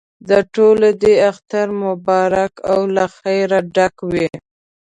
[0.29, 4.27] د ټولو دې اختر مبارک او له خیره ډک وي.